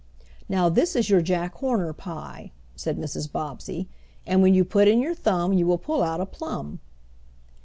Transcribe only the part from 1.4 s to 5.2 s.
Horner pie," said Mrs. Bobbsey, "and when you put in your